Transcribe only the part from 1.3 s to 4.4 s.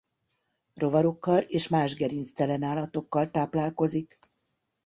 és más gerinctelen állatokkal táplálkozik.